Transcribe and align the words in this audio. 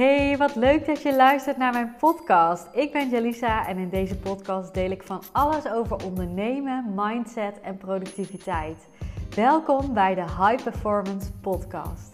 Hey, 0.00 0.36
wat 0.36 0.54
leuk 0.54 0.86
dat 0.86 1.02
je 1.02 1.16
luistert 1.16 1.56
naar 1.56 1.72
mijn 1.72 1.94
podcast. 1.98 2.68
Ik 2.72 2.92
ben 2.92 3.08
Jalisa 3.08 3.66
en 3.66 3.78
in 3.78 3.88
deze 3.88 4.16
podcast 4.16 4.74
deel 4.74 4.90
ik 4.90 5.02
van 5.02 5.22
alles 5.32 5.66
over 5.68 6.04
ondernemen, 6.04 6.92
mindset 6.94 7.60
en 7.60 7.76
productiviteit. 7.76 8.88
Welkom 9.34 9.94
bij 9.94 10.14
de 10.14 10.20
High 10.20 10.62
Performance 10.62 11.32
Podcast. 11.32 12.12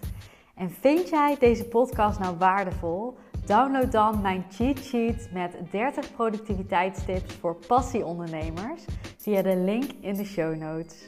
En 0.55 0.71
vind 0.71 1.09
jij 1.09 1.37
deze 1.39 1.64
podcast 1.64 2.19
nou 2.19 2.37
waardevol? 2.37 3.17
Download 3.45 3.93
dan 3.93 4.21
mijn 4.21 4.45
cheat 4.50 4.79
sheet 4.79 5.29
met 5.32 5.57
30 5.71 6.14
productiviteitstips 6.14 7.34
voor 7.34 7.57
passieondernemers 7.66 8.84
via 9.16 9.43
de 9.43 9.57
link 9.57 9.91
in 10.00 10.14
de 10.14 10.25
show 10.25 10.57
notes. 10.57 11.07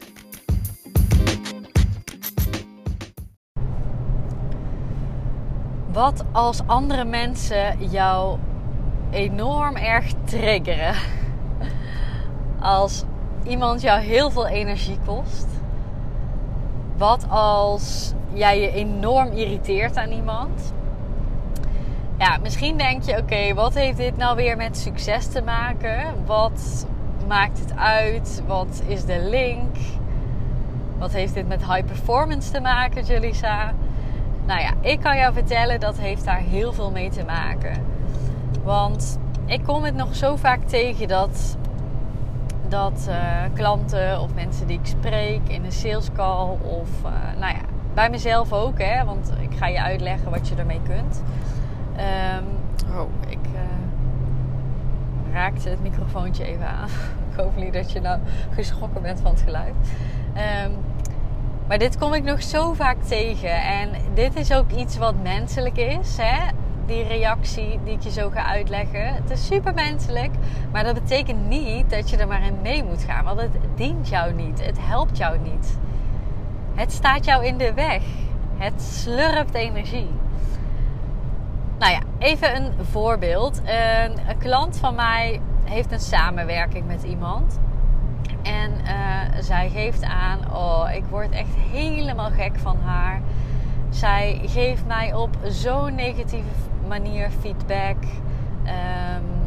Wat 5.98 6.24
als 6.32 6.60
andere 6.66 7.04
mensen 7.04 7.88
jou 7.90 8.38
enorm 9.10 9.76
erg 9.76 10.12
triggeren? 10.24 10.94
Als 12.60 13.04
iemand 13.42 13.80
jou 13.80 14.00
heel 14.00 14.30
veel 14.30 14.46
energie 14.46 14.98
kost? 15.06 15.46
Wat 16.96 17.26
als 17.28 18.12
jij 18.32 18.60
je 18.60 18.72
enorm 18.72 19.32
irriteert 19.32 19.96
aan 19.96 20.10
iemand? 20.10 20.72
Ja, 22.18 22.38
misschien 22.42 22.76
denk 22.76 23.02
je: 23.02 23.16
oké, 23.18 23.54
wat 23.54 23.74
heeft 23.74 23.96
dit 23.96 24.16
nou 24.16 24.36
weer 24.36 24.56
met 24.56 24.76
succes 24.76 25.26
te 25.26 25.42
maken? 25.42 26.14
Wat 26.26 26.86
maakt 27.28 27.58
het 27.58 27.76
uit? 27.76 28.42
Wat 28.46 28.82
is 28.86 29.04
de 29.04 29.28
link? 29.30 29.76
Wat 30.98 31.12
heeft 31.12 31.34
dit 31.34 31.48
met 31.48 31.66
high 31.66 31.84
performance 31.84 32.50
te 32.50 32.60
maken, 32.60 33.04
Julissa? 33.04 33.72
Nou 34.48 34.60
ja, 34.60 34.72
ik 34.80 35.00
kan 35.00 35.16
jou 35.16 35.32
vertellen 35.32 35.80
dat 35.80 35.98
heeft 35.98 36.24
daar 36.24 36.38
heel 36.38 36.72
veel 36.72 36.90
mee 36.90 37.10
te 37.10 37.24
maken. 37.24 37.84
Want 38.64 39.18
ik 39.44 39.62
kom 39.62 39.82
het 39.82 39.94
nog 39.94 40.14
zo 40.14 40.36
vaak 40.36 40.62
tegen 40.64 41.08
dat, 41.08 41.56
dat 42.68 43.06
uh, 43.08 43.16
klanten 43.54 44.20
of 44.20 44.34
mensen 44.34 44.66
die 44.66 44.78
ik 44.78 44.86
spreek 44.86 45.48
in 45.48 45.64
een 45.64 45.72
sales 45.72 46.12
call 46.16 46.48
of 46.62 46.88
uh, 47.04 47.10
nou 47.38 47.54
ja, 47.54 47.60
bij 47.94 48.10
mezelf 48.10 48.52
ook, 48.52 48.78
hè, 48.78 49.04
want 49.04 49.32
ik 49.40 49.56
ga 49.56 49.66
je 49.66 49.82
uitleggen 49.82 50.30
wat 50.30 50.48
je 50.48 50.54
ermee 50.54 50.80
kunt. 50.82 51.22
Um, 52.36 52.46
oh, 52.98 53.10
ik 53.28 53.46
uh, 53.54 53.60
raakte 55.32 55.68
het 55.68 55.82
microfoontje 55.82 56.44
even 56.44 56.66
aan. 56.66 56.88
ik 57.30 57.36
hoop 57.36 57.56
niet 57.56 57.72
dat 57.72 57.92
je 57.92 58.00
nou 58.00 58.20
geschrokken 58.54 59.02
bent 59.02 59.20
van 59.20 59.30
het 59.30 59.40
geluid. 59.40 59.74
Um, 60.64 60.72
maar 61.68 61.78
dit 61.78 61.98
kom 61.98 62.14
ik 62.14 62.22
nog 62.22 62.42
zo 62.42 62.72
vaak 62.72 63.02
tegen. 63.02 63.62
En 63.62 63.90
dit 64.14 64.36
is 64.36 64.52
ook 64.52 64.70
iets 64.70 64.96
wat 64.96 65.14
menselijk 65.22 65.76
is. 65.76 66.16
Hè? 66.16 66.46
Die 66.86 67.02
reactie 67.02 67.80
die 67.84 67.94
ik 67.94 68.02
je 68.02 68.10
zo 68.10 68.30
ga 68.30 68.44
uitleggen. 68.44 69.14
Het 69.14 69.30
is 69.30 69.46
super 69.46 69.74
menselijk. 69.74 70.30
Maar 70.72 70.84
dat 70.84 70.94
betekent 70.94 71.48
niet 71.48 71.90
dat 71.90 72.10
je 72.10 72.16
er 72.16 72.26
maar 72.26 72.46
in 72.46 72.58
mee 72.62 72.84
moet 72.84 73.02
gaan. 73.02 73.24
Want 73.24 73.40
het 73.40 73.56
dient 73.74 74.08
jou 74.08 74.32
niet. 74.32 74.64
Het 74.64 74.76
helpt 74.80 75.16
jou 75.16 75.38
niet. 75.38 75.78
Het 76.74 76.92
staat 76.92 77.24
jou 77.24 77.46
in 77.46 77.58
de 77.58 77.74
weg. 77.74 78.02
Het 78.56 78.82
slurpt 78.82 79.54
energie. 79.54 80.10
Nou 81.78 81.92
ja, 81.92 82.00
even 82.18 82.56
een 82.56 82.72
voorbeeld. 82.90 83.60
Een 84.28 84.38
klant 84.38 84.76
van 84.76 84.94
mij 84.94 85.40
heeft 85.64 85.92
een 85.92 86.00
samenwerking 86.00 86.86
met 86.86 87.02
iemand. 87.02 87.58
En 88.42 88.70
uh, 88.70 89.42
zij 89.42 89.68
geeft 89.68 90.02
aan, 90.02 90.38
oh, 90.54 90.88
ik 90.94 91.04
word 91.10 91.30
echt 91.30 91.54
helemaal 91.70 92.30
gek 92.30 92.58
van 92.58 92.76
haar. 92.84 93.20
Zij 93.88 94.40
geeft 94.46 94.86
mij 94.86 95.14
op 95.14 95.36
zo'n 95.44 95.94
negatieve 95.94 96.48
manier 96.88 97.30
feedback. 97.40 97.96
Um, 98.64 99.38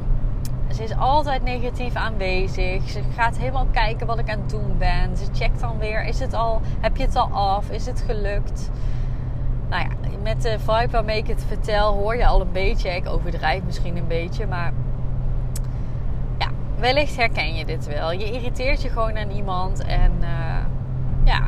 ze 0.73 0.83
is 0.83 0.95
altijd 0.97 1.43
negatief 1.43 1.95
aanwezig. 1.95 2.89
Ze 2.89 3.01
gaat 3.15 3.37
helemaal 3.37 3.67
kijken 3.71 4.07
wat 4.07 4.19
ik 4.19 4.29
aan 4.29 4.39
het 4.39 4.49
doen 4.49 4.77
ben. 4.77 5.17
Ze 5.17 5.25
checkt 5.33 5.59
dan 5.59 5.77
weer: 5.77 6.05
is 6.05 6.19
het 6.19 6.33
al, 6.33 6.61
heb 6.79 6.97
je 6.97 7.03
het 7.03 7.15
al 7.15 7.29
af? 7.31 7.69
Is 7.69 7.85
het 7.85 8.03
gelukt? 8.05 8.69
Nou 9.69 9.83
ja, 9.83 9.89
met 10.23 10.41
de 10.41 10.59
vibe 10.59 10.91
waarmee 10.91 11.17
ik 11.17 11.27
het 11.27 11.43
vertel, 11.47 11.93
hoor 11.93 12.15
je 12.15 12.25
al 12.25 12.41
een 12.41 12.51
beetje. 12.51 12.89
Ik 12.89 13.09
overdrijf 13.09 13.63
misschien 13.63 13.97
een 13.97 14.07
beetje, 14.07 14.47
maar 14.47 14.73
wellicht 16.81 17.17
herken 17.17 17.55
je 17.55 17.65
dit 17.65 17.87
wel. 17.87 18.11
Je 18.11 18.31
irriteert 18.31 18.81
je 18.81 18.89
gewoon 18.89 19.17
aan 19.17 19.29
iemand. 19.29 19.83
En 19.83 20.11
uh, 20.21 20.27
ja, 21.23 21.41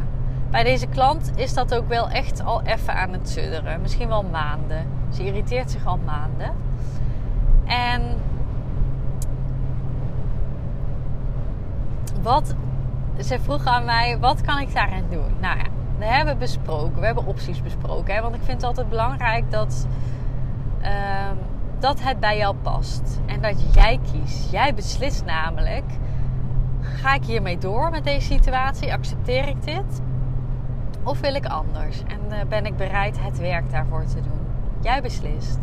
bij 0.50 0.64
deze 0.64 0.88
klant 0.88 1.32
is 1.36 1.54
dat 1.54 1.76
ook 1.76 1.88
wel 1.88 2.10
echt 2.10 2.44
al 2.44 2.62
even 2.62 2.96
aan 2.96 3.12
het 3.12 3.30
sudderen. 3.30 3.82
Misschien 3.82 4.08
wel 4.08 4.24
maanden. 4.24 4.88
Ze 5.14 5.26
irriteert 5.26 5.72
zich 5.72 5.86
al 5.86 6.00
maanden. 6.06 6.54
En 7.66 8.02
wat, 12.22 12.56
ze 13.20 13.40
vroeg 13.40 13.66
aan 13.66 13.86
mij, 13.86 14.20
wat 14.20 14.42
kan 14.42 14.60
ik 14.60 14.74
daarin 14.74 15.06
doen? 15.10 15.36
Nou 15.40 15.58
ja, 15.58 15.66
we 15.98 16.06
hebben 16.06 16.38
besproken, 16.38 17.00
we 17.00 17.06
hebben 17.06 17.26
opties 17.26 17.62
besproken. 17.62 18.16
Hè? 18.16 18.22
Want 18.22 18.36
ik 18.36 18.42
vind 18.44 18.58
het 18.58 18.64
altijd 18.66 18.90
belangrijk 18.90 19.52
dat... 19.52 19.88
Uh, 20.82 20.90
dat 21.80 22.02
het 22.02 22.20
bij 22.20 22.38
jou 22.38 22.56
past. 22.56 23.20
En 23.44 23.56
dat 23.56 23.74
jij 23.74 24.00
kiest. 24.12 24.52
Jij 24.52 24.74
beslist 24.74 25.26
namelijk: 25.26 25.84
ga 26.82 27.14
ik 27.14 27.24
hiermee 27.24 27.58
door 27.58 27.90
met 27.90 28.04
deze 28.04 28.28
situatie? 28.34 28.94
Accepteer 28.94 29.48
ik 29.48 29.64
dit? 29.64 30.02
Of 31.04 31.20
wil 31.20 31.36
ik 31.36 31.46
anders? 31.46 32.04
En 32.04 32.20
uh, 32.30 32.38
ben 32.50 32.66
ik 32.66 32.78
bereid 32.78 33.20
het 33.20 33.40
werk 33.40 33.72
daarvoor 33.72 34.06
te 34.06 34.22
doen? 34.22 34.40
Jij 34.82 35.02
beslist. 35.02 35.60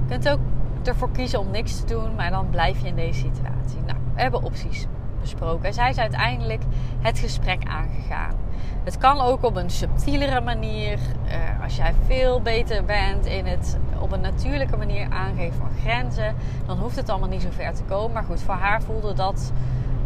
Je 0.00 0.08
kunt 0.08 0.28
ook 0.28 0.40
ervoor 0.84 1.10
kiezen 1.10 1.40
om 1.40 1.50
niks 1.50 1.80
te 1.80 1.86
doen, 1.86 2.14
maar 2.14 2.30
dan 2.30 2.50
blijf 2.50 2.80
je 2.80 2.88
in 2.88 2.94
deze 2.94 3.18
situatie. 3.18 3.80
Nou, 3.86 3.98
we 4.14 4.20
hebben 4.20 4.42
opties 4.42 4.86
besproken. 5.20 5.74
Zij 5.74 5.90
is 5.90 5.98
uiteindelijk 5.98 6.62
het 7.00 7.18
gesprek 7.18 7.62
aangegaan. 7.64 8.34
Het 8.84 8.98
kan 8.98 9.20
ook 9.20 9.44
op 9.44 9.56
een 9.56 9.70
subtielere 9.70 10.40
manier. 10.40 10.98
Uh, 11.26 11.62
als 11.62 11.76
jij 11.76 11.94
veel 12.06 12.40
beter 12.42 12.84
bent 12.84 13.26
in 13.26 13.46
het 13.46 13.78
op 13.98 14.12
een 14.12 14.20
natuurlijke 14.20 14.76
manier 14.76 15.06
aangeven 15.10 15.58
van 15.58 15.70
grenzen, 15.80 16.34
dan 16.66 16.78
hoeft 16.78 16.96
het 16.96 17.08
allemaal 17.08 17.28
niet 17.28 17.42
zo 17.42 17.48
ver 17.50 17.74
te 17.74 17.82
komen. 17.82 18.12
Maar 18.12 18.24
goed, 18.24 18.40
voor 18.40 18.54
haar 18.54 18.82
voelde 18.82 19.12
dat 19.12 19.52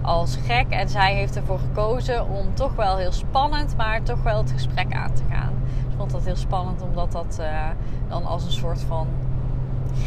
als 0.03 0.39
gek. 0.47 0.67
En 0.69 0.89
zij 0.89 1.15
heeft 1.15 1.37
ervoor 1.37 1.59
gekozen 1.59 2.29
om 2.29 2.55
toch 2.55 2.75
wel 2.75 2.97
heel 2.97 3.13
spannend, 3.13 3.77
maar 3.77 4.03
toch 4.03 4.23
wel 4.23 4.39
het 4.39 4.51
gesprek 4.51 4.95
aan 4.95 5.13
te 5.13 5.23
gaan. 5.31 5.53
Ik 5.91 5.97
vond 5.97 6.11
dat 6.11 6.25
heel 6.25 6.37
spannend, 6.37 6.83
omdat 6.83 7.13
dat 7.13 7.37
uh, 7.41 7.69
dan 8.09 8.25
als 8.25 8.45
een 8.45 8.53
soort 8.53 8.81
van 8.81 9.07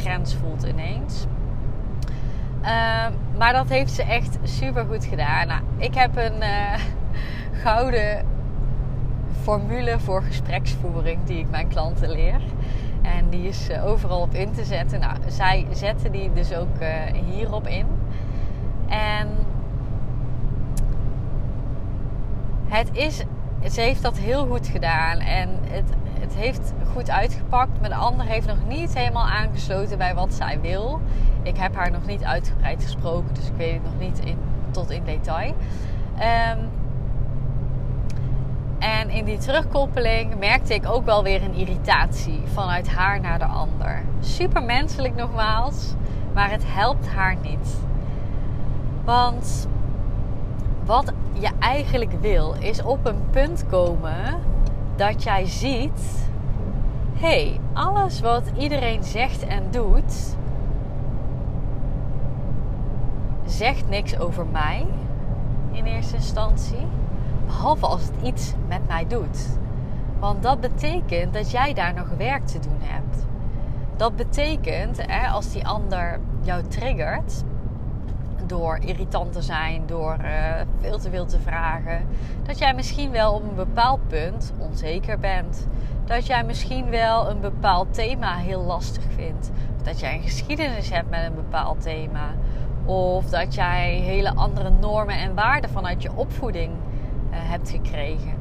grens 0.02 0.36
voelt 0.36 0.64
ineens. 0.64 1.26
Uh, 2.62 3.06
maar 3.38 3.54
dat 3.54 3.70
heeft 3.70 3.92
ze 3.92 4.04
echt 4.04 4.38
super 4.44 4.86
goed 4.86 5.06
gedaan. 5.06 5.48
Nou, 5.48 5.62
ik 5.78 5.94
heb 5.94 6.18
een 6.18 6.38
uh, 6.40 6.74
gouden 7.64 8.26
formule 9.46 10.00
voor 10.00 10.22
gespreksvoering 10.24 11.24
die 11.24 11.40
ik 11.40 11.50
mijn 11.50 11.68
klanten 11.68 12.10
leer. 12.10 12.42
En 13.02 13.30
die 13.30 13.48
is 13.48 13.70
eh, 13.70 13.86
overal 13.86 14.22
op 14.22 14.34
in 14.34 14.52
te 14.52 14.64
zetten. 14.64 15.00
Nou, 15.00 15.18
zij 15.28 15.68
zetten 15.72 16.12
die 16.12 16.34
dus 16.34 16.54
ook 16.54 16.82
uh, 16.82 16.88
hierop 17.26 17.68
in. 17.68 17.86
En 18.88 19.28
het 22.68 22.90
is, 22.92 23.24
ze 23.72 23.82
heeft 23.82 24.02
dat 24.02 24.18
heel 24.18 24.48
goed 24.48 24.68
gedaan. 24.68 25.20
En 25.20 25.50
het, 25.68 25.90
het 26.20 26.36
heeft 26.36 26.74
goed 26.94 27.10
uitgepakt. 27.10 27.82
Maar 27.82 27.90
de 27.90 27.96
ander 27.96 28.26
heeft 28.26 28.48
nog 28.48 28.68
niet 28.68 28.94
helemaal 28.94 29.28
aangesloten 29.28 29.98
bij 29.98 30.16
wat 30.16 30.34
zij 30.34 30.62
wil. 30.62 31.00
Ik 31.44 31.58
heb 31.58 31.76
haar 31.76 31.92
nog 31.92 32.06
niet 32.06 32.24
uitgebreid 32.24 32.84
gesproken, 32.84 33.34
dus 33.34 33.48
ik 33.48 33.56
weet 33.58 33.74
het 33.74 33.84
nog 33.84 34.00
niet 34.00 34.20
in, 34.20 34.38
tot 34.72 34.92
in 34.92 35.04
detail. 35.04 35.56
Um, 36.54 36.84
en 38.80 39.10
in 39.10 39.26
die 39.26 39.38
terugkoppeling 39.38 40.40
merkte 40.40 40.74
ik 40.74 40.90
ook 40.90 41.06
wel 41.06 41.24
weer 41.24 41.44
een 41.44 41.54
irritatie 41.54 42.42
vanuit 42.54 42.88
haar 42.88 43.20
naar 43.22 43.40
de 43.40 43.46
ander. 43.46 44.04
Super 44.20 44.64
menselijk 44.64 45.16
nogmaals, 45.16 45.94
maar 46.34 46.52
het 46.52 46.64
helpt 46.66 47.08
haar 47.08 47.36
niet. 47.42 47.78
Want 49.04 49.68
wat 50.86 51.14
je 51.34 51.50
eigenlijk 51.60 52.12
wil, 52.22 52.56
is 52.60 52.84
op 52.84 53.06
een 53.06 53.30
punt 53.30 53.66
komen 53.70 54.40
dat 54.96 55.24
jij 55.24 55.46
ziet: 55.46 56.30
hé, 57.14 57.28
hey, 57.28 57.60
alles 57.74 58.20
wat 58.20 58.44
iedereen 58.58 59.04
zegt 59.04 59.46
en 59.46 59.64
doet, 59.72 60.36
zegt 63.46 63.90
niks 63.90 64.20
over 64.20 64.46
mij 64.46 64.86
in 65.72 65.86
eerste 65.86 66.16
instantie. 66.16 66.88
Behalve 67.46 67.86
als 67.86 68.02
het 68.02 68.16
iets 68.24 68.54
met 68.68 68.88
mij 68.88 69.08
doet. 69.08 69.58
Want 70.20 70.44
dat 70.44 70.62
betekent 70.62 71.34
dat 71.34 71.52
jij 71.52 71.74
daar 71.74 71.94
nog 71.94 72.08
werk 72.18 72.46
te 72.46 72.60
doen 72.60 72.80
hebt. 72.80 73.26
Dat 73.96 74.16
betekent, 74.16 75.06
hè, 75.06 75.28
als 75.28 75.52
die 75.52 75.68
ander 75.68 76.20
jou 76.42 76.64
triggert, 76.64 77.44
door 78.46 78.78
irritant 78.82 79.34
te 79.34 79.42
zijn, 79.42 79.84
door 79.86 80.18
uh, 80.22 80.30
veel 80.80 80.98
te 80.98 81.10
veel 81.10 81.26
te 81.26 81.40
vragen, 81.40 82.08
dat 82.44 82.58
jij 82.58 82.74
misschien 82.74 83.12
wel 83.12 83.34
op 83.34 83.44
een 83.44 83.56
bepaald 83.56 84.08
punt 84.08 84.54
onzeker 84.58 85.20
bent. 85.20 85.68
dat 86.06 86.26
jij 86.26 86.44
misschien 86.44 86.90
wel 86.90 87.30
een 87.30 87.40
bepaald 87.40 87.94
thema 87.94 88.36
heel 88.36 88.62
lastig 88.62 89.04
vindt. 89.16 89.52
Dat 89.84 90.00
jij 90.00 90.14
een 90.14 90.22
geschiedenis 90.22 90.90
hebt 90.90 91.10
met 91.10 91.26
een 91.26 91.36
bepaald 91.36 91.82
thema. 91.82 92.34
Of 92.86 93.26
dat 93.26 93.56
jij 93.56 93.92
hele 93.92 94.36
andere 94.36 94.70
normen 94.70 95.18
en 95.18 95.36
waarden 95.36 95.70
vanuit 95.70 96.02
je 96.02 96.16
opvoeding 96.16 96.72
hebt 97.38 97.70
gekregen. 97.70 98.34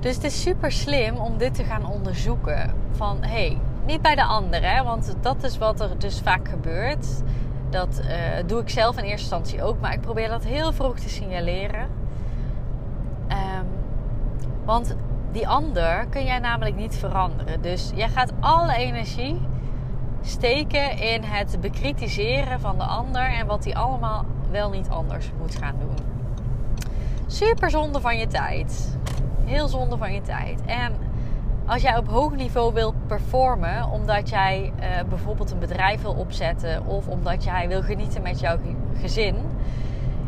Dus 0.00 0.14
het 0.14 0.24
is 0.24 0.42
super 0.42 0.72
slim 0.72 1.16
om 1.16 1.38
dit 1.38 1.54
te 1.54 1.64
gaan 1.64 1.86
onderzoeken. 1.86 2.74
Van 2.90 3.16
hé, 3.22 3.28
hey, 3.28 3.58
niet 3.86 4.02
bij 4.02 4.14
de 4.14 4.24
ander, 4.24 4.74
hè, 4.74 4.82
want 4.82 5.16
dat 5.20 5.42
is 5.42 5.58
wat 5.58 5.80
er 5.80 5.98
dus 5.98 6.20
vaak 6.20 6.48
gebeurt. 6.48 7.22
Dat 7.70 8.00
uh, 8.04 8.12
doe 8.46 8.60
ik 8.60 8.68
zelf 8.68 8.96
in 8.96 9.04
eerste 9.04 9.36
instantie 9.36 9.62
ook, 9.62 9.80
maar 9.80 9.92
ik 9.92 10.00
probeer 10.00 10.28
dat 10.28 10.44
heel 10.44 10.72
vroeg 10.72 10.98
te 10.98 11.08
signaleren. 11.08 11.88
Um, 13.28 13.66
want 14.64 14.96
die 15.32 15.48
ander 15.48 16.06
kun 16.06 16.24
jij 16.24 16.38
namelijk 16.38 16.76
niet 16.76 16.96
veranderen. 16.96 17.62
Dus 17.62 17.92
jij 17.94 18.08
gaat 18.08 18.32
alle 18.40 18.74
energie 18.74 19.40
steken 20.20 20.98
in 20.98 21.22
het 21.22 21.60
bekritiseren 21.60 22.60
van 22.60 22.78
de 22.78 22.84
ander 22.84 23.22
en 23.22 23.46
wat 23.46 23.62
die 23.62 23.76
allemaal 23.76 24.24
wel 24.50 24.70
niet 24.70 24.88
anders 24.88 25.30
moet 25.38 25.54
gaan 25.54 25.74
doen. 25.78 26.15
Super 27.26 27.70
zonde 27.70 28.00
van 28.00 28.18
je 28.18 28.26
tijd. 28.26 28.98
Heel 29.44 29.68
zonde 29.68 29.96
van 29.96 30.12
je 30.12 30.20
tijd. 30.20 30.60
En 30.66 30.92
als 31.66 31.82
jij 31.82 31.96
op 31.96 32.08
hoog 32.08 32.34
niveau 32.34 32.74
wil 32.74 32.94
performen, 33.06 33.90
omdat 33.90 34.28
jij 34.28 34.72
uh, 34.80 35.08
bijvoorbeeld 35.08 35.50
een 35.50 35.58
bedrijf 35.58 36.02
wil 36.02 36.14
opzetten 36.14 36.86
of 36.86 37.08
omdat 37.08 37.44
jij 37.44 37.68
wil 37.68 37.82
genieten 37.82 38.22
met 38.22 38.40
jouw 38.40 38.58
gezin, 39.00 39.36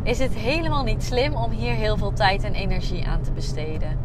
is 0.03 0.19
het 0.19 0.33
helemaal 0.33 0.83
niet 0.83 1.03
slim 1.03 1.35
om 1.35 1.51
hier 1.51 1.73
heel 1.73 1.97
veel 1.97 2.13
tijd 2.13 2.43
en 2.43 2.53
energie 2.53 3.07
aan 3.07 3.21
te 3.21 3.31
besteden. 3.31 3.97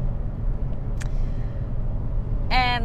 En 2.49 2.83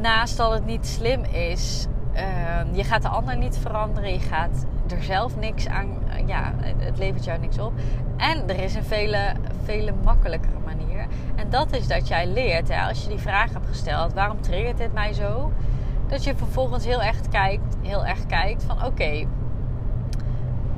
naast 0.00 0.36
dat 0.36 0.52
het 0.52 0.64
niet 0.64 0.86
slim 0.86 1.24
is, 1.24 1.86
uh, 2.14 2.74
je 2.76 2.84
gaat 2.84 3.02
de 3.02 3.08
ander 3.08 3.36
niet 3.36 3.58
veranderen, 3.58 4.12
je 4.12 4.20
gaat 4.20 4.64
er 4.92 5.02
zelf 5.02 5.36
niks 5.36 5.68
aan, 5.68 5.88
ja, 6.26 6.52
het 6.78 6.98
levert 6.98 7.24
jou 7.24 7.38
niks 7.38 7.58
op. 7.58 7.72
En 8.16 8.48
er 8.48 8.62
is 8.62 8.74
een 8.74 8.84
vele, 8.84 9.32
vele 9.64 9.92
makkelijkere 10.04 10.58
manier. 10.64 11.06
En 11.34 11.50
dat 11.50 11.72
is 11.72 11.88
dat 11.88 12.08
jij 12.08 12.26
leert, 12.26 12.68
hè, 12.68 12.88
als 12.88 13.02
je 13.02 13.08
die 13.08 13.18
vraag 13.18 13.52
hebt 13.52 13.66
gesteld, 13.66 14.12
waarom 14.12 14.40
triggert 14.40 14.78
dit 14.78 14.92
mij 14.92 15.12
zo? 15.12 15.52
Dat 16.06 16.24
je 16.24 16.34
vervolgens 16.36 16.84
heel 16.84 17.02
erg 17.02 17.20
kijkt, 17.30 17.76
heel 17.82 18.04
erg 18.04 18.26
kijkt 18.26 18.64
van 18.64 18.84
oké, 18.84 19.26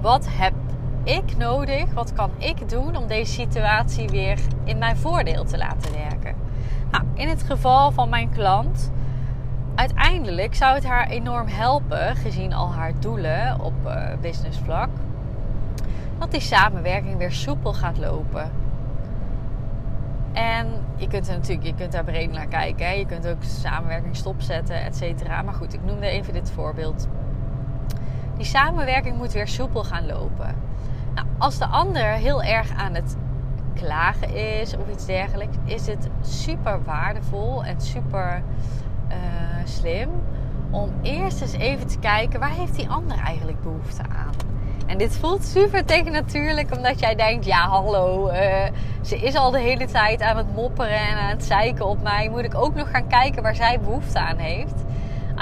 wat 0.01 0.27
heb 0.31 0.55
ik 1.03 1.37
nodig? 1.37 1.93
Wat 1.93 2.13
kan 2.13 2.31
ik 2.39 2.69
doen 2.69 2.97
om 2.97 3.07
deze 3.07 3.33
situatie 3.33 4.09
weer 4.09 4.39
in 4.65 4.79
mijn 4.79 4.97
voordeel 4.97 5.45
te 5.45 5.59
laten 5.59 5.93
werken? 5.93 6.35
Nou, 6.91 7.05
in 7.15 7.29
het 7.29 7.43
geval 7.43 7.93
van 7.93 8.09
mijn 8.09 8.31
klant, 8.31 8.91
uiteindelijk 9.75 10.55
zou 10.55 10.75
het 10.75 10.87
haar 10.87 11.09
enorm 11.09 11.47
helpen, 11.47 12.17
gezien 12.17 12.53
al 12.53 12.73
haar 12.73 12.93
doelen 12.99 13.61
op 13.61 13.75
uh, 13.87 14.07
businessvlak, 14.21 14.89
dat 16.19 16.31
die 16.31 16.41
samenwerking 16.41 17.17
weer 17.17 17.33
soepel 17.33 17.73
gaat 17.73 17.99
lopen. 17.99 18.51
En 20.33 20.67
je 20.97 21.07
kunt 21.07 21.29
er 21.29 21.35
natuurlijk 21.35 21.67
je 21.67 21.75
kunt 21.75 21.93
daar 21.93 22.05
breed 22.05 22.33
naar 22.33 22.47
kijken. 22.47 22.87
Hè? 22.87 22.93
Je 22.93 23.07
kunt 23.07 23.27
ook 23.27 23.43
samenwerking 23.43 24.17
stopzetten, 24.17 24.85
et 24.85 24.97
cetera. 24.97 25.43
Maar 25.43 25.55
goed, 25.55 25.75
ik 25.75 25.85
noemde 25.85 26.07
even 26.07 26.33
dit 26.33 26.51
voorbeeld. 26.51 27.09
Die 28.37 28.45
samenwerking 28.45 29.17
moet 29.17 29.33
weer 29.33 29.49
soepel 29.49 29.85
gaan 29.85 30.07
lopen. 30.07 30.55
Nou, 31.15 31.27
als 31.39 31.59
de 31.59 31.67
ander 31.67 32.13
heel 32.13 32.43
erg 32.43 32.75
aan 32.77 32.95
het 32.95 33.17
klagen 33.75 34.35
is 34.61 34.77
of 34.77 34.89
iets 34.93 35.07
dergelijks, 35.07 35.57
is 35.65 35.87
het 35.87 36.09
super 36.21 36.83
waardevol 36.83 37.65
en 37.65 37.81
super 37.81 38.43
uh, 39.09 39.15
slim 39.65 40.11
om 40.71 40.91
eerst 41.03 41.41
eens 41.41 41.53
even 41.53 41.87
te 41.87 41.99
kijken 41.99 42.41
waar 42.41 42.51
heeft 42.51 42.77
die 42.77 42.89
ander 42.89 43.19
eigenlijk 43.19 43.63
behoefte 43.63 44.03
aan. 44.03 44.33
En 44.87 44.99
dit 44.99 45.17
voelt 45.17 45.45
super 45.45 45.85
tegennatuurlijk, 45.85 46.77
omdat 46.77 47.01
jij 47.01 47.15
denkt: 47.15 47.45
ja, 47.45 47.69
hallo, 47.69 48.29
uh, 48.29 48.37
ze 49.03 49.17
is 49.17 49.35
al 49.35 49.51
de 49.51 49.59
hele 49.59 49.87
tijd 49.87 50.23
aan 50.23 50.37
het 50.37 50.55
mopperen 50.55 50.99
en 50.99 51.17
aan 51.17 51.29
het 51.29 51.45
zeiken 51.45 51.87
op 51.87 52.03
mij. 52.03 52.29
Moet 52.29 52.45
ik 52.45 52.55
ook 52.55 52.75
nog 52.75 52.91
gaan 52.91 53.07
kijken 53.07 53.43
waar 53.43 53.55
zij 53.55 53.81
behoefte 53.81 54.19
aan 54.19 54.37
heeft? 54.37 54.85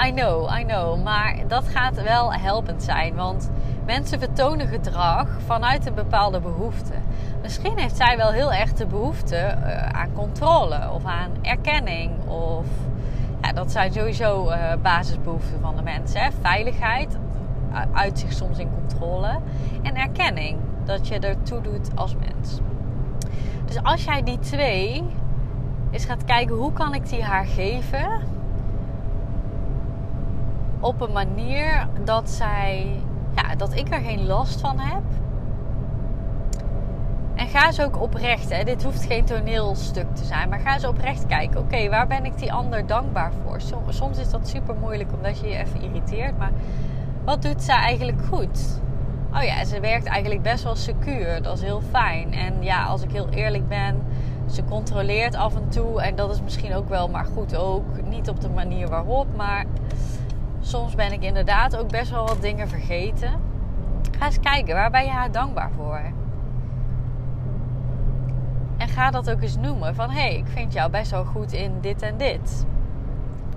I 0.05 0.11
know, 0.11 0.57
I 0.59 0.63
know. 0.65 1.03
Maar 1.03 1.35
dat 1.47 1.67
gaat 1.67 2.01
wel 2.01 2.33
helpend 2.33 2.83
zijn, 2.83 3.15
want 3.15 3.51
mensen 3.85 4.19
vertonen 4.19 4.67
gedrag 4.67 5.27
vanuit 5.45 5.85
een 5.85 5.93
bepaalde 5.93 6.39
behoefte. 6.39 6.93
Misschien 7.41 7.77
heeft 7.77 7.95
zij 7.95 8.17
wel 8.17 8.31
heel 8.31 8.53
erg 8.53 8.73
de 8.73 8.85
behoefte 8.85 9.35
uh, 9.35 9.89
aan 9.89 10.13
controle 10.13 10.91
of 10.91 11.05
aan 11.05 11.31
erkenning 11.41 12.11
of 12.27 12.65
ja, 13.43 13.53
dat 13.53 13.71
zijn 13.71 13.91
sowieso 13.91 14.49
uh, 14.49 14.73
basisbehoeften 14.81 15.59
van 15.61 15.75
de 15.75 15.81
mensen. 15.81 16.21
Hè? 16.21 16.29
Veiligheid 16.41 17.17
uit 17.93 18.19
zich 18.19 18.33
soms 18.33 18.57
in 18.57 18.69
controle. 18.73 19.39
En 19.81 19.95
erkenning, 19.95 20.57
dat 20.85 21.07
je 21.07 21.19
ertoe 21.19 21.61
doet 21.61 21.89
als 21.95 22.15
mens. 22.15 22.59
Dus 23.65 23.83
als 23.83 24.03
jij 24.03 24.23
die 24.23 24.39
twee 24.39 25.03
eens 25.91 26.05
gaat 26.05 26.23
kijken 26.23 26.55
hoe 26.55 26.73
kan 26.73 26.93
ik 26.93 27.09
die 27.09 27.23
haar 27.23 27.45
geven 27.45 28.21
op 30.79 31.01
een 31.01 31.11
manier 31.11 31.87
dat 32.03 32.29
zij, 32.29 32.99
ja, 33.35 33.55
dat 33.55 33.75
ik 33.75 33.93
er 33.93 33.99
geen 33.99 34.25
last 34.25 34.59
van 34.59 34.79
heb 34.79 35.03
en 37.35 37.47
ga 37.47 37.65
eens 37.65 37.81
ook 37.81 38.01
oprecht. 38.01 38.49
Hè. 38.49 38.63
Dit 38.63 38.83
hoeft 38.83 39.05
geen 39.05 39.25
toneelstuk 39.25 40.15
te 40.15 40.23
zijn. 40.23 40.49
Maar 40.49 40.59
ga 40.59 40.73
eens 40.73 40.85
oprecht 40.85 41.25
kijken. 41.25 41.59
Oké, 41.59 41.89
waar 41.89 42.07
ben 42.07 42.25
ik 42.25 42.37
die 42.37 42.53
ander 42.53 42.87
dankbaar 42.87 43.31
voor? 43.43 43.61
Soms 43.89 44.17
is 44.17 44.29
dat 44.29 44.47
super 44.47 44.75
moeilijk 44.75 45.09
omdat 45.13 45.39
je 45.39 45.47
je 45.47 45.57
even 45.57 45.81
irriteert. 45.81 46.37
Maar 46.37 46.51
wat 47.25 47.41
doet 47.41 47.63
ze 47.63 47.71
eigenlijk 47.71 48.21
goed? 48.29 48.81
Oh 49.33 49.43
ja, 49.43 49.65
ze 49.65 49.79
werkt 49.79 50.05
eigenlijk 50.05 50.41
best 50.41 50.63
wel 50.63 50.75
secuur. 50.75 51.41
Dat 51.41 51.57
is 51.57 51.63
heel 51.63 51.81
fijn. 51.89 52.33
En 52.33 52.53
ja, 52.59 52.85
als 52.85 53.03
ik 53.03 53.11
heel 53.11 53.29
eerlijk 53.29 53.67
ben, 53.67 54.03
ze 54.51 54.63
controleert 54.63 55.35
af 55.35 55.55
en 55.55 55.69
toe. 55.69 56.01
En 56.01 56.15
dat 56.15 56.31
is 56.31 56.41
misschien 56.41 56.75
ook 56.75 56.89
wel 56.89 57.09
maar 57.09 57.25
goed 57.25 57.55
ook. 57.55 58.01
Niet 58.03 58.29
op 58.29 58.41
de 58.41 58.49
manier 58.49 58.87
waarop. 58.87 59.27
Maar 59.35 59.65
soms 60.61 60.95
ben 60.95 61.11
ik 61.11 61.23
inderdaad 61.23 61.77
ook 61.77 61.89
best 61.89 62.11
wel 62.11 62.27
wat 62.27 62.41
dingen 62.41 62.69
vergeten. 62.69 63.31
Ga 64.19 64.25
eens 64.25 64.39
kijken, 64.39 64.75
waar 64.75 64.91
ben 64.91 65.03
je 65.03 65.11
haar 65.11 65.31
dankbaar 65.31 65.71
voor? 65.75 66.01
Ga 68.93 69.11
dat 69.11 69.31
ook 69.31 69.41
eens 69.41 69.57
noemen. 69.57 69.95
Van 69.95 70.09
hé, 70.09 70.21
hey, 70.21 70.35
ik 70.35 70.47
vind 70.47 70.73
jou 70.73 70.89
best 70.91 71.11
wel 71.11 71.25
goed 71.25 71.51
in 71.51 71.71
dit 71.81 72.01
en 72.01 72.17
dit. 72.17 72.65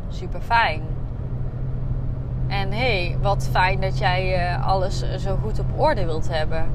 Super 0.08 0.40
fijn. 0.40 0.82
En 2.46 2.72
hé, 2.72 3.06
hey, 3.06 3.16
wat 3.20 3.48
fijn 3.50 3.80
dat 3.80 3.98
jij 3.98 4.50
uh, 4.56 4.66
alles 4.66 5.04
zo 5.18 5.38
goed 5.42 5.58
op 5.58 5.80
orde 5.80 6.04
wilt 6.04 6.28
hebben. 6.28 6.66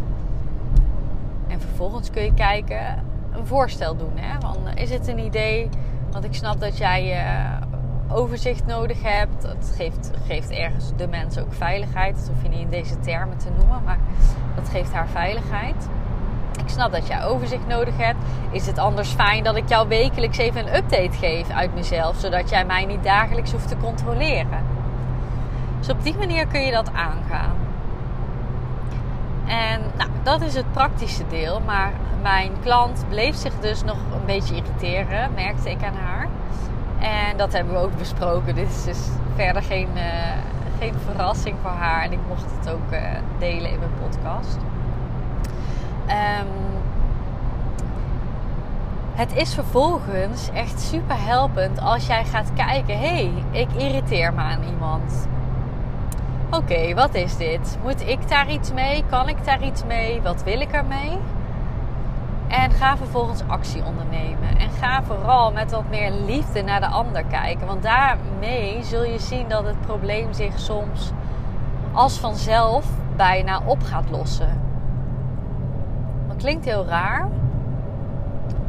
En 1.48 1.62
vervolgens 1.62 2.10
kun 2.10 2.24
je 2.24 2.34
kijken, 2.34 3.04
een 3.32 3.46
voorstel 3.48 3.98
doen. 3.98 4.14
Hè? 4.16 4.40
Van, 4.40 4.56
is 4.76 4.90
het 4.90 5.08
een 5.08 5.20
idee? 5.20 5.70
Want 6.12 6.24
ik 6.24 6.34
snap 6.34 6.60
dat 6.60 6.78
jij 6.78 7.24
uh, 7.24 8.18
overzicht 8.18 8.66
nodig 8.66 9.04
hebt. 9.04 9.42
Dat 9.42 9.74
geeft, 9.76 10.12
geeft 10.28 10.50
ergens 10.50 10.92
de 10.96 11.08
mens 11.08 11.38
ook 11.38 11.54
veiligheid. 11.54 12.16
Dat 12.16 12.28
hoef 12.28 12.44
je 12.44 12.50
niet 12.50 12.60
in 12.60 12.70
deze 12.70 13.00
termen 13.00 13.38
te 13.38 13.50
noemen, 13.58 13.84
maar 13.84 14.00
dat 14.56 14.70
geeft 14.70 14.92
haar 14.92 15.08
veiligheid. 15.08 15.88
Ik 16.64 16.70
snap 16.70 16.92
dat 16.92 17.08
jij 17.08 17.24
overzicht 17.24 17.68
nodig 17.68 17.98
hebt. 17.98 18.20
Is 18.52 18.66
het 18.66 18.78
anders 18.78 19.10
fijn 19.10 19.44
dat 19.44 19.56
ik 19.56 19.70
jou 19.70 19.88
wekelijks 19.88 20.38
even 20.38 20.68
een 20.68 20.76
update 20.76 21.18
geef 21.18 21.50
uit 21.50 21.74
mezelf, 21.74 22.16
zodat 22.18 22.50
jij 22.50 22.66
mij 22.66 22.86
niet 22.86 23.04
dagelijks 23.04 23.52
hoeft 23.52 23.68
te 23.68 23.78
controleren? 23.78 24.66
Dus 25.80 25.90
op 25.90 26.04
die 26.04 26.16
manier 26.18 26.48
kun 26.48 26.62
je 26.62 26.72
dat 26.72 26.94
aangaan. 26.94 27.56
En 29.46 29.82
nou, 29.98 30.10
dat 30.24 30.42
is 30.42 30.56
het 30.56 30.72
praktische 30.72 31.28
deel. 31.28 31.60
Maar 31.60 31.92
mijn 32.22 32.52
klant 32.64 33.06
bleef 33.10 33.36
zich 33.36 33.54
dus 33.60 33.84
nog 33.84 33.98
een 34.14 34.26
beetje 34.26 34.56
irriteren, 34.56 35.34
merkte 35.34 35.70
ik 35.70 35.84
aan 35.84 35.96
haar. 35.96 36.28
En 37.00 37.38
dat 37.38 37.54
hebben 37.54 37.74
we 37.74 37.80
ook 37.80 37.98
besproken. 37.98 38.56
Dit 38.56 38.70
is 38.70 38.84
dus 38.84 39.08
verder 39.36 39.64
geen, 39.64 39.90
uh, 39.96 40.04
geen 40.80 40.94
verrassing 41.06 41.56
voor 41.62 41.72
haar. 41.72 42.04
En 42.04 42.12
ik 42.12 42.20
mocht 42.28 42.46
het 42.60 42.70
ook 42.70 42.92
uh, 42.92 43.00
delen 43.40 43.72
in 43.72 43.80
mijn 43.80 43.92
podcast. 44.02 44.58
Um, 46.12 46.48
het 49.14 49.36
is 49.36 49.54
vervolgens 49.54 50.50
echt 50.54 50.80
super 50.80 51.26
helpend 51.26 51.82
als 51.82 52.08
jij 52.08 52.26
gaat 52.26 52.54
kijken: 52.54 53.00
hé, 53.00 53.08
hey, 53.08 53.32
ik 53.52 53.68
irriteer 53.78 54.34
me 54.34 54.42
aan 54.42 54.64
iemand. 54.64 55.28
Oké, 56.50 56.94
wat 56.94 57.14
is 57.14 57.38
dit? 57.38 57.78
Moet 57.84 58.08
ik 58.08 58.30
daar 58.30 58.52
iets 58.52 58.74
mee? 58.74 59.04
Kan 59.10 59.30
ik 59.30 59.46
daar 59.46 59.64
iets 59.64 59.86
mee? 59.86 60.22
Wat 60.22 60.44
wil 60.44 60.60
ik 60.60 60.72
ermee? 60.72 61.18
En 62.48 62.72
ga 62.72 62.98
vervolgens 62.98 63.42
actie 63.48 63.84
ondernemen. 63.84 64.58
En 64.58 64.70
ga 64.70 65.04
vooral 65.04 65.52
met 65.52 65.72
wat 65.72 65.90
meer 65.90 66.12
liefde 66.12 66.62
naar 66.62 66.80
de 66.80 66.88
ander 66.88 67.24
kijken. 67.24 67.68
Want 67.68 67.84
daarmee 67.84 68.84
zul 68.84 69.04
je 69.04 69.20
zien 69.20 69.48
dat 69.48 69.66
het 69.66 69.82
probleem 69.82 70.34
zich 70.34 70.60
soms 70.60 71.12
als 71.92 72.20
vanzelf 72.20 72.86
bijna 73.16 73.62
op 73.66 73.84
gaat 73.84 74.10
lossen 74.10 74.71
klinkt 76.42 76.66
heel 76.66 76.86
raar. 76.86 77.28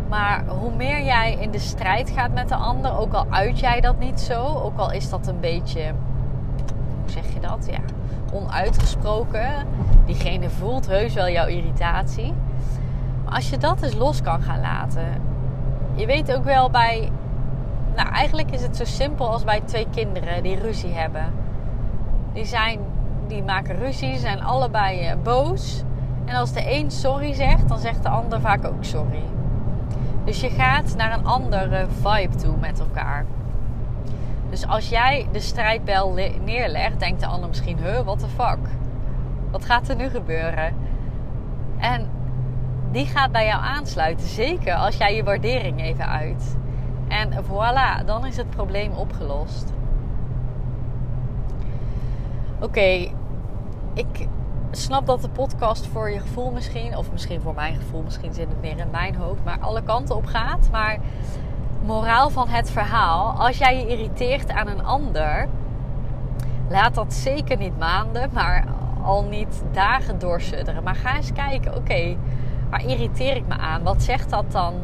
Maar 0.08 0.44
hoe 0.46 0.74
meer 0.76 1.02
jij 1.04 1.36
in 1.40 1.50
de 1.50 1.58
strijd 1.58 2.10
gaat 2.10 2.32
met 2.32 2.48
de 2.48 2.54
ander, 2.54 2.98
ook 2.98 3.12
al 3.12 3.26
uit 3.30 3.58
jij 3.58 3.80
dat 3.80 3.98
niet 3.98 4.20
zo, 4.20 4.44
ook 4.44 4.78
al 4.78 4.92
is 4.92 5.10
dat 5.10 5.26
een 5.26 5.40
beetje, 5.40 5.82
hoe 7.00 7.10
zeg 7.10 7.32
je 7.32 7.40
dat? 7.40 7.68
Ja, 7.70 7.78
onuitgesproken. 8.32 9.50
Diegene 10.06 10.50
voelt 10.50 10.86
heus 10.86 11.14
wel 11.14 11.28
jouw 11.28 11.46
irritatie. 11.46 12.34
Maar 13.24 13.34
als 13.34 13.50
je 13.50 13.58
dat 13.58 13.82
eens 13.82 13.94
los 13.94 14.22
kan 14.22 14.42
gaan 14.42 14.60
laten. 14.60 15.22
Je 15.94 16.06
weet 16.06 16.34
ook 16.34 16.44
wel 16.44 16.70
bij. 16.70 17.10
Nou, 17.96 18.08
eigenlijk 18.08 18.50
is 18.50 18.62
het 18.62 18.76
zo 18.76 18.84
simpel 18.84 19.30
als 19.30 19.44
bij 19.44 19.60
twee 19.64 19.86
kinderen 19.90 20.42
die 20.42 20.58
ruzie 20.58 20.92
hebben. 20.92 21.32
Die, 22.32 22.44
zijn, 22.44 22.80
die 23.26 23.42
maken 23.42 23.78
ruzie, 23.78 24.18
zijn 24.18 24.42
allebei 24.42 25.00
eh, 25.00 25.16
boos. 25.22 25.84
En 26.24 26.36
als 26.36 26.52
de 26.52 26.72
een 26.74 26.90
sorry 26.90 27.32
zegt, 27.32 27.68
dan 27.68 27.78
zegt 27.78 28.02
de 28.02 28.08
ander 28.08 28.40
vaak 28.40 28.64
ook 28.64 28.84
sorry. 28.84 29.22
Dus 30.24 30.40
je 30.40 30.50
gaat 30.50 30.94
naar 30.96 31.12
een 31.12 31.26
andere 31.26 31.86
vibe 32.00 32.36
toe 32.36 32.56
met 32.56 32.80
elkaar. 32.80 33.24
Dus 34.50 34.66
als 34.66 34.88
jij 34.88 35.26
de 35.32 35.40
strijdbel 35.40 36.14
neerlegt, 36.44 37.00
denkt 37.00 37.20
de 37.20 37.26
ander 37.26 37.48
misschien: 37.48 37.78
huh, 37.78 38.00
what 38.00 38.18
the 38.18 38.28
fuck? 38.28 38.58
Wat 39.50 39.64
gaat 39.64 39.88
er 39.88 39.96
nu 39.96 40.08
gebeuren? 40.08 40.74
En 41.78 42.08
die 42.90 43.06
gaat 43.06 43.32
bij 43.32 43.46
jou 43.46 43.62
aansluiten. 43.62 44.26
Zeker 44.26 44.74
als 44.74 44.96
jij 44.96 45.14
je 45.14 45.24
waardering 45.24 45.80
even 45.80 46.08
uit. 46.08 46.56
En 47.08 47.30
voilà, 47.32 48.04
dan 48.06 48.26
is 48.26 48.36
het 48.36 48.50
probleem 48.50 48.92
opgelost. 48.92 49.72
Oké, 52.60 53.10
ik 53.94 54.28
snap 54.72 55.06
dat 55.06 55.22
de 55.22 55.28
podcast 55.28 55.86
voor 55.86 56.10
je 56.10 56.20
gevoel 56.20 56.50
misschien, 56.50 56.96
of 56.96 57.12
misschien 57.12 57.40
voor 57.40 57.54
mijn 57.54 57.74
gevoel, 57.74 58.02
misschien 58.02 58.34
zit 58.34 58.48
het 58.48 58.60
meer 58.60 58.78
in 58.78 58.90
mijn 58.90 59.14
hoofd, 59.14 59.44
maar 59.44 59.58
alle 59.60 59.82
kanten 59.82 60.16
op 60.16 60.26
gaat. 60.26 60.68
Maar 60.70 60.98
moraal 61.84 62.30
van 62.30 62.48
het 62.48 62.70
verhaal: 62.70 63.30
als 63.30 63.58
jij 63.58 63.76
je 63.76 63.86
irriteert 63.86 64.50
aan 64.50 64.68
een 64.68 64.84
ander, 64.84 65.48
laat 66.68 66.94
dat 66.94 67.12
zeker 67.12 67.56
niet 67.56 67.78
maanden, 67.78 68.30
maar 68.32 68.64
al 69.02 69.24
niet 69.24 69.62
dagen 69.72 70.18
doorsudderen. 70.18 70.82
Maar 70.82 70.94
ga 70.94 71.16
eens 71.16 71.32
kijken: 71.32 71.76
oké, 71.76 72.16
waar 72.70 72.84
irriteer 72.84 73.36
ik 73.36 73.46
me 73.46 73.54
aan? 73.54 73.82
Wat 73.82 74.02
zegt 74.02 74.30
dat 74.30 74.52
dan 74.52 74.74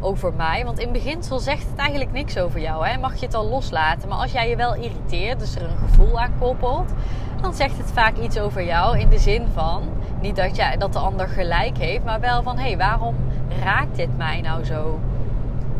over 0.00 0.32
mij? 0.34 0.64
Want 0.64 0.78
in 0.78 0.92
beginsel 0.92 1.38
zegt 1.38 1.68
het 1.70 1.78
eigenlijk 1.78 2.12
niks 2.12 2.38
over 2.38 2.60
jou. 2.60 2.86
Hè? 2.86 2.98
Mag 2.98 3.16
je 3.16 3.26
het 3.26 3.34
al 3.34 3.48
loslaten. 3.48 4.08
Maar 4.08 4.18
als 4.18 4.32
jij 4.32 4.48
je 4.48 4.56
wel 4.56 4.74
irriteert, 4.74 5.38
dus 5.38 5.56
er 5.56 5.62
een 5.62 5.88
gevoel 5.88 6.20
aan 6.20 6.32
koppelt, 6.38 6.92
dan 7.40 7.54
zegt 7.54 7.78
het 7.78 7.90
vaak 7.92 8.16
iets 8.16 8.38
over 8.38 8.64
jou. 8.64 8.98
In 8.98 9.08
de 9.08 9.18
zin 9.18 9.46
van, 9.52 9.82
niet 10.20 10.36
dat, 10.36 10.56
jij, 10.56 10.76
dat 10.76 10.92
de 10.92 10.98
ander 10.98 11.28
gelijk 11.28 11.78
heeft, 11.78 12.04
maar 12.04 12.20
wel 12.20 12.42
van: 12.42 12.56
hé, 12.56 12.66
hey, 12.66 12.76
waarom 12.76 13.14
raakt 13.62 13.96
dit 13.96 14.16
mij 14.16 14.40
nou 14.40 14.64
zo? 14.64 14.98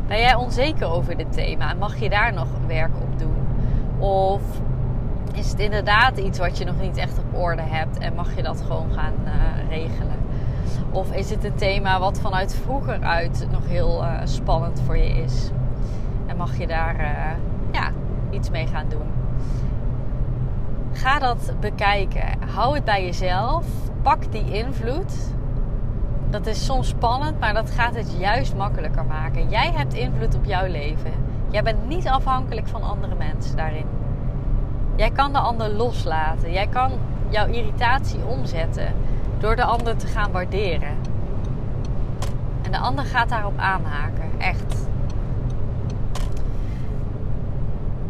Ben 0.06 0.18
jij 0.18 0.34
onzeker 0.34 0.86
over 0.86 1.16
dit 1.16 1.32
thema 1.32 1.70
en 1.70 1.78
mag 1.78 1.98
je 1.98 2.08
daar 2.08 2.32
nog 2.32 2.48
werk 2.66 2.96
op 3.02 3.18
doen? 3.18 3.46
Of 3.98 4.42
is 5.34 5.50
het 5.50 5.58
inderdaad 5.58 6.18
iets 6.18 6.38
wat 6.38 6.58
je 6.58 6.64
nog 6.64 6.80
niet 6.80 6.96
echt 6.96 7.18
op 7.18 7.40
orde 7.40 7.62
hebt 7.62 7.98
en 7.98 8.14
mag 8.14 8.36
je 8.36 8.42
dat 8.42 8.60
gewoon 8.66 8.92
gaan 8.92 9.12
uh, 9.24 9.68
regelen? 9.68 10.16
Of 10.90 11.12
is 11.12 11.30
het 11.30 11.44
een 11.44 11.54
thema 11.54 12.00
wat 12.00 12.20
vanuit 12.20 12.54
vroeger 12.54 13.00
uit 13.00 13.46
nog 13.50 13.66
heel 13.66 14.02
uh, 14.02 14.20
spannend 14.24 14.82
voor 14.84 14.96
je 14.96 15.08
is? 15.08 15.50
En 16.26 16.36
mag 16.36 16.58
je 16.58 16.66
daar 16.66 17.00
uh, 17.00 17.72
ja, 17.72 17.90
iets 18.30 18.50
mee 18.50 18.66
gaan 18.66 18.88
doen? 18.88 19.06
Ga 20.92 21.18
dat 21.18 21.52
bekijken. 21.60 22.42
Hou 22.54 22.74
het 22.74 22.84
bij 22.84 23.04
jezelf. 23.04 23.66
Pak 24.02 24.32
die 24.32 24.52
invloed. 24.52 25.12
Dat 26.30 26.46
is 26.46 26.64
soms 26.64 26.88
spannend, 26.88 27.40
maar 27.40 27.54
dat 27.54 27.70
gaat 27.70 27.94
het 27.94 28.14
juist 28.18 28.56
makkelijker 28.56 29.04
maken. 29.04 29.48
Jij 29.48 29.72
hebt 29.72 29.94
invloed 29.94 30.34
op 30.34 30.44
jouw 30.44 30.66
leven. 30.66 31.12
Jij 31.50 31.62
bent 31.62 31.88
niet 31.88 32.08
afhankelijk 32.08 32.66
van 32.66 32.82
andere 32.82 33.14
mensen 33.14 33.56
daarin. 33.56 33.86
Jij 34.96 35.10
kan 35.10 35.32
de 35.32 35.38
ander 35.38 35.68
loslaten. 35.70 36.52
Jij 36.52 36.66
kan 36.66 36.90
jouw 37.28 37.46
irritatie 37.46 38.24
omzetten 38.26 38.94
door 39.40 39.56
de 39.56 39.64
ander 39.64 39.96
te 39.96 40.06
gaan 40.06 40.32
waarderen. 40.32 40.96
En 42.62 42.70
de 42.70 42.78
ander 42.78 43.04
gaat 43.04 43.28
daarop 43.28 43.58
aanhaken. 43.58 44.30
Echt. 44.38 44.86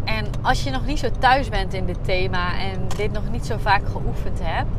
En 0.04 0.24
als 0.42 0.64
je 0.64 0.70
nog 0.70 0.86
niet 0.86 0.98
zo 0.98 1.08
thuis 1.18 1.48
bent 1.48 1.74
in 1.74 1.86
dit 1.86 2.04
thema 2.04 2.58
en 2.58 2.88
dit 2.96 3.12
nog 3.12 3.30
niet 3.30 3.46
zo 3.46 3.56
vaak 3.58 3.82
geoefend 3.88 4.40
hebt, 4.42 4.70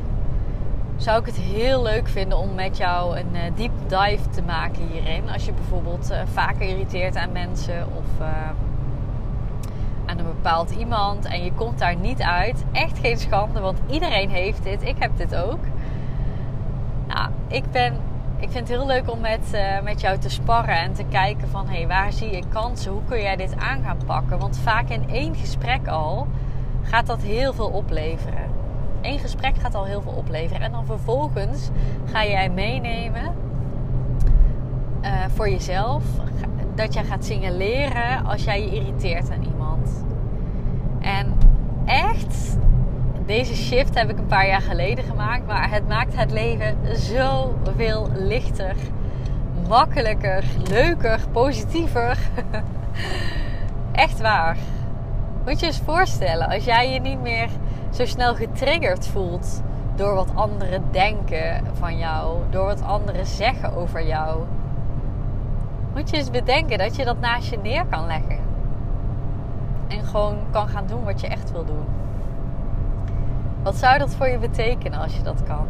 zou 0.98 1.20
ik 1.20 1.26
het 1.26 1.36
heel 1.36 1.84
leuk 1.84 2.08
vinden 2.08 2.38
om 2.38 2.56
met 2.56 2.78
jou 2.78 3.18
een 3.18 3.30
uh, 3.34 3.42
deep 3.56 3.72
dive 3.88 4.30
te 4.30 4.42
maken 4.42 4.88
hierin. 4.92 5.30
Als 5.30 5.46
je 5.46 5.54
bijvoorbeeld 5.54 6.12
uh, 6.12 6.18
vaker 6.34 6.62
irriteert 6.62 7.16
aan 7.16 7.32
mensen 7.32 7.88
of 7.98 8.22
uh, 8.22 8.28
aan 10.06 10.18
een 10.18 10.26
bepaald 10.26 10.72
iemand 10.72 11.26
en 11.26 11.44
je 11.44 11.54
komt 11.54 11.80
daar 11.80 11.96
niet 11.96 12.22
uit. 12.22 12.64
Echt 12.72 13.00
geen 13.00 13.18
schande, 13.18 13.60
want 13.60 13.80
iedereen 13.90 14.30
heeft 14.30 14.64
dit. 14.64 14.84
Ik 14.84 14.96
heb 15.00 15.18
dit 15.18 15.36
ook. 15.36 15.60
Ik, 17.48 17.72
ben, 17.72 17.94
ik 18.38 18.52
vind 18.52 18.68
het 18.68 18.78
heel 18.78 18.88
leuk 18.88 19.12
om 19.12 19.20
met, 19.20 19.52
uh, 19.54 19.82
met 19.82 20.02
jou 20.02 20.18
te 20.18 20.30
sparren 20.30 20.78
en 20.78 20.94
te 20.94 21.04
kijken 21.04 21.50
van... 21.50 21.68
hé, 21.68 21.78
hey, 21.78 21.88
waar 21.88 22.14
zie 22.14 22.36
je 22.36 22.44
kansen? 22.50 22.92
Hoe 22.92 23.04
kun 23.08 23.22
jij 23.22 23.36
dit 23.36 23.56
aan 23.58 23.84
gaan 23.84 23.98
pakken? 24.06 24.40
Want 24.40 24.58
vaak 24.58 24.90
in 24.90 25.10
één 25.10 25.36
gesprek 25.36 25.88
al 25.88 26.28
gaat 26.82 27.06
dat 27.06 27.22
heel 27.22 27.54
veel 27.54 27.70
opleveren. 27.70 28.48
Eén 29.02 29.20
gesprek 29.20 29.58
gaat 29.58 29.76
al 29.76 29.86
heel 29.86 30.02
veel 30.02 30.12
opleveren. 30.12 30.62
En 30.62 30.72
dan 30.72 30.86
vervolgens 30.86 31.70
ga 32.12 32.26
jij 32.26 32.50
meenemen 32.50 33.36
uh, 35.02 35.10
voor 35.28 35.50
jezelf... 35.50 36.04
dat 36.76 36.94
jij 36.94 37.04
gaat 37.04 37.26
signaleren 37.26 38.26
als 38.26 38.44
jij 38.44 38.62
je 38.62 38.76
irriteert 38.76 39.32
aan 39.32 39.44
iemand. 39.44 40.06
En 41.00 41.38
echt 41.86 42.58
deze 43.30 43.56
shift 43.56 43.96
heb 43.96 44.10
ik 44.10 44.18
een 44.18 44.26
paar 44.26 44.48
jaar 44.48 44.62
geleden 44.62 45.04
gemaakt. 45.04 45.46
Maar 45.46 45.72
het 45.72 45.88
maakt 45.88 46.18
het 46.18 46.32
leven 46.32 46.78
zoveel 46.98 48.10
lichter, 48.14 48.76
makkelijker, 49.68 50.44
leuker, 50.70 51.20
positiever. 51.32 52.18
Echt 53.92 54.22
waar. 54.22 54.58
Moet 55.46 55.60
je 55.60 55.66
eens 55.66 55.82
voorstellen, 55.86 56.48
als 56.48 56.64
jij 56.64 56.94
je 56.94 57.00
niet 57.00 57.22
meer 57.22 57.50
zo 57.90 58.06
snel 58.06 58.36
getriggerd 58.36 59.08
voelt 59.08 59.62
door 59.96 60.14
wat 60.16 60.36
anderen 60.36 60.84
denken 60.92 61.64
van 61.74 61.98
jou, 61.98 62.38
door 62.50 62.66
wat 62.66 62.82
anderen 62.82 63.26
zeggen 63.26 63.76
over 63.76 64.06
jou. 64.06 64.44
Moet 65.94 66.10
je 66.10 66.18
eens 66.18 66.32
bedenken 66.32 66.78
dat 66.78 66.96
je 66.96 67.06
dat 67.06 67.20
naast 67.20 67.50
je 67.50 67.58
neer 67.58 67.86
kan 67.86 68.06
leggen. 68.06 68.40
En 69.88 70.04
gewoon 70.04 70.38
kan 70.52 70.68
gaan 70.68 70.88
doen 70.88 71.04
wat 71.04 71.22
je 71.22 71.28
echt 71.28 71.52
wil 71.52 71.66
doen. 71.66 72.09
Wat 73.64 73.76
zou 73.76 73.98
dat 73.98 74.16
voor 74.16 74.28
je 74.28 74.38
betekenen 74.38 75.00
als 75.00 75.16
je 75.16 75.22
dat 75.24 75.44
kan? 75.44 75.66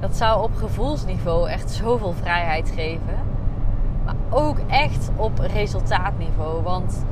Dat 0.00 0.16
zou 0.16 0.42
op 0.42 0.56
gevoelsniveau 0.56 1.48
echt 1.48 1.70
zoveel 1.70 2.12
vrijheid 2.12 2.72
geven. 2.74 3.18
Maar 4.04 4.14
ook 4.30 4.58
echt 4.68 5.10
op 5.16 5.38
resultaatniveau. 5.38 6.62
Want 6.62 7.04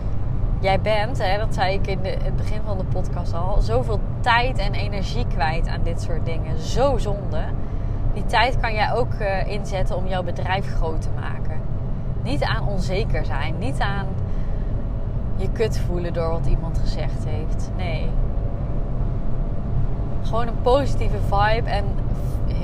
jij 0.60 0.80
bent, 0.80 1.18
hè, 1.18 1.38
dat 1.38 1.54
zei 1.54 1.74
ik 1.74 1.86
in 1.86 1.98
het 2.04 2.36
begin 2.36 2.60
van 2.64 2.78
de 2.78 2.84
podcast 2.84 3.34
al, 3.34 3.60
zoveel 3.60 4.00
tijd 4.20 4.58
en 4.58 4.74
energie 4.74 5.26
kwijt 5.26 5.68
aan 5.68 5.82
dit 5.82 6.02
soort 6.02 6.24
dingen. 6.24 6.58
Zo 6.58 6.98
zonde. 6.98 7.44
Die 8.14 8.26
tijd 8.26 8.60
kan 8.60 8.74
jij 8.74 8.92
ook 8.92 9.12
uh, 9.20 9.46
inzetten 9.46 9.96
om 9.96 10.06
jouw 10.06 10.22
bedrijf 10.22 10.74
groot 10.74 11.02
te 11.02 11.08
maken. 11.20 11.60
Niet 12.22 12.42
aan 12.42 12.68
onzeker 12.68 13.24
zijn, 13.24 13.58
niet 13.58 13.80
aan 13.80 14.06
je 15.40 15.50
kut 15.52 15.78
voelen 15.78 16.12
door 16.12 16.30
wat 16.30 16.46
iemand 16.46 16.78
gezegd 16.78 17.24
heeft. 17.26 17.70
Nee. 17.76 18.08
Gewoon 20.22 20.46
een 20.46 20.62
positieve 20.62 21.18
vibe 21.30 21.70
en 21.70 21.84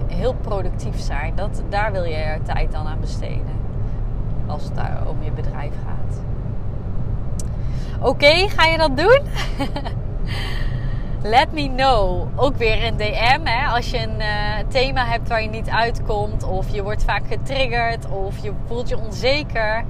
heel 0.07 0.35
productief 0.35 1.01
zijn. 1.01 1.35
Dat, 1.35 1.63
daar 1.69 1.93
wil 1.93 2.05
je 2.05 2.39
tijd 2.45 2.73
dan 2.73 2.87
aan 2.87 3.01
besteden. 3.01 3.55
Als 4.47 4.65
het 4.65 4.75
daar 4.75 4.99
om 5.07 5.23
je 5.23 5.31
bedrijf 5.31 5.73
gaat. 5.87 6.21
Oké, 8.01 8.49
ga 8.49 8.65
je 8.65 8.79
dat 8.79 8.97
doen? 8.97 9.21
Let 11.23 11.53
me 11.53 11.73
know. 11.75 12.29
Ook 12.37 12.57
weer 12.57 12.87
een 12.87 12.97
DM. 12.97 13.41
Hè? 13.45 13.67
Als 13.67 13.91
je 13.91 13.99
een 13.99 14.19
uh, 14.19 14.27
thema 14.69 15.05
hebt 15.05 15.29
waar 15.29 15.43
je 15.43 15.49
niet 15.49 15.69
uitkomt. 15.69 16.45
Of 16.45 16.75
je 16.75 16.83
wordt 16.83 17.05
vaak 17.05 17.23
getriggerd. 17.29 18.09
Of 18.09 18.39
je 18.39 18.53
voelt 18.67 18.89
je 18.89 18.99
onzeker 18.99 19.85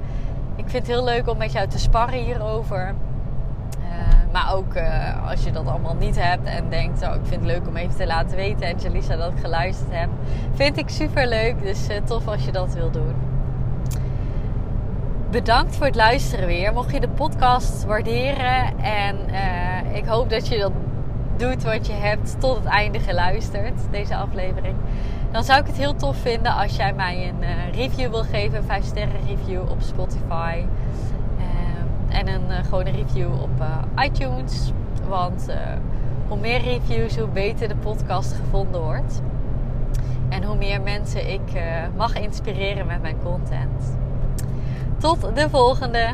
ik 0.57 0.69
vind 0.69 0.87
het 0.87 0.95
heel 0.95 1.03
leuk 1.03 1.29
om 1.29 1.37
met 1.37 1.51
jou 1.51 1.67
te 1.67 1.79
sparren 1.79 2.23
hierover. 2.23 2.95
Uh, 3.79 3.87
maar 4.31 4.53
ook 4.53 4.75
uh, 4.75 5.29
als 5.29 5.43
je 5.43 5.51
dat 5.51 5.67
allemaal 5.67 5.95
niet 5.95 6.21
hebt 6.21 6.47
en 6.47 6.69
denkt, 6.69 7.01
oh, 7.01 7.15
ik 7.15 7.21
vind 7.23 7.41
het 7.41 7.51
leuk 7.51 7.67
om 7.67 7.75
even 7.75 7.95
te 7.95 8.05
laten 8.07 8.35
weten, 8.35 8.73
Angelisa, 8.73 9.15
dat 9.15 9.31
ik 9.31 9.39
geluisterd 9.39 9.91
heb. 9.91 10.09
Vind 10.53 10.77
ik 10.77 10.89
super 10.89 11.27
leuk, 11.27 11.61
dus 11.61 11.89
uh, 11.89 11.95
tof 12.05 12.27
als 12.27 12.45
je 12.45 12.51
dat 12.51 12.73
wil 12.73 12.91
doen. 12.91 13.15
Bedankt 15.31 15.75
voor 15.75 15.85
het 15.85 15.95
luisteren 15.95 16.47
weer. 16.47 16.73
Mocht 16.73 16.91
je 16.91 16.99
de 16.99 17.09
podcast 17.09 17.85
waarderen 17.85 18.79
en 18.79 19.15
ik 19.93 20.05
hoop 20.05 20.29
dat 20.29 20.47
je 20.47 20.57
dat 20.57 20.71
doet, 21.37 21.63
want 21.63 21.87
je 21.87 21.93
hebt 21.93 22.39
tot 22.39 22.55
het 22.55 22.65
einde 22.65 22.99
geluisterd, 22.99 23.73
deze 23.91 24.15
aflevering. 24.15 24.75
Dan 25.31 25.43
zou 25.43 25.59
ik 25.59 25.67
het 25.67 25.77
heel 25.77 25.95
tof 25.95 26.17
vinden 26.17 26.53
als 26.53 26.75
jij 26.75 26.93
mij 26.93 27.27
een 27.27 27.41
uh, 27.41 27.73
review 27.73 28.09
wil 28.09 28.23
geven. 28.23 28.57
Een 28.57 28.63
5 28.63 28.85
sterren 28.85 29.25
review 29.27 29.61
op 29.69 29.81
Spotify. 29.81 30.63
Uh, 31.37 32.17
en 32.19 32.27
een, 32.27 32.65
gewoon 32.65 32.85
een 32.85 32.95
review 32.95 33.41
op 33.41 33.59
uh, 33.59 34.05
iTunes. 34.05 34.71
Want 35.07 35.47
hoe 36.27 36.37
meer 36.37 36.61
reviews, 36.61 37.17
hoe 37.17 37.27
beter 37.27 37.67
de 37.67 37.75
podcast 37.75 38.33
gevonden 38.33 38.81
wordt. 38.81 39.21
En 40.29 40.43
hoe 40.43 40.55
meer 40.55 40.81
mensen 40.81 41.31
ik 41.31 41.61
mag 41.95 42.15
inspireren 42.15 42.85
met 42.85 43.01
mijn 43.01 43.17
content. 43.23 43.97
Tot 44.97 45.35
de 45.35 45.49
volgende! 45.49 46.13